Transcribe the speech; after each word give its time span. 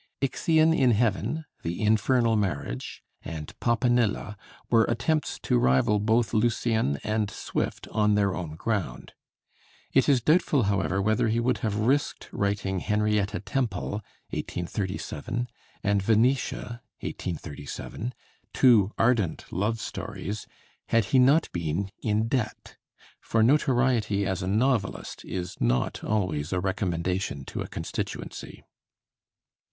'Ixion 0.19 0.73
in 0.73 0.89
Heaven,' 0.89 1.45
'The 1.61 1.79
Infernal 1.79 2.35
Marriage,' 2.35 3.03
and 3.23 3.53
'Popanilla' 3.59 4.35
were 4.71 4.85
attempts 4.85 5.37
to 5.43 5.59
rival 5.59 5.99
both 5.99 6.33
Lucian 6.33 6.97
and 7.03 7.29
Swift 7.29 7.87
on 7.89 8.15
their 8.15 8.33
own 8.33 8.55
ground. 8.55 9.13
It 9.93 10.09
is 10.09 10.19
doubtful, 10.23 10.63
however, 10.63 10.99
whether 11.03 11.27
he 11.27 11.39
would 11.39 11.59
have 11.59 11.75
risked 11.75 12.29
writing 12.31 12.79
'Henrietta 12.79 13.41
Temple' 13.41 14.01
(1837) 14.31 15.47
and 15.83 16.01
'Venetia' 16.01 16.81
(1837), 17.01 18.15
two 18.53 18.89
ardent 18.97 19.45
love 19.53 19.79
stories, 19.79 20.47
had 20.89 21.05
he 21.13 21.19
not 21.19 21.47
been 21.51 21.91
in 22.01 22.27
debt; 22.27 22.75
for 23.19 23.43
notoriety 23.43 24.25
as 24.25 24.41
a 24.41 24.47
novelist 24.47 25.23
is 25.25 25.57
not 25.61 26.03
always 26.03 26.51
a 26.51 26.59
recommendation 26.59 27.45
to 27.45 27.61
a 27.61 27.67
constituency. 27.67 28.63